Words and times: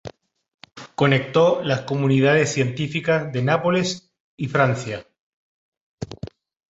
Conectó 0.95 1.61
las 1.61 1.81
comunidades 1.81 2.51
científicas 2.51 3.31
de 3.31 3.43
Nápoles 3.43 4.11
y 4.35 4.47
Francia. 4.47 5.05